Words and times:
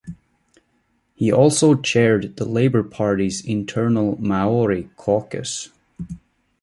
He 1.13 1.31
also 1.31 1.75
chaired 1.75 2.37
the 2.37 2.45
Labour 2.45 2.81
Party's 2.81 3.45
internal 3.45 4.19
Maori 4.19 4.89
Caucus. 4.97 5.69